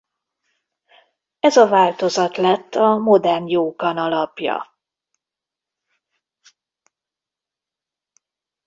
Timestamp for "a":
1.57-1.67, 2.75-2.97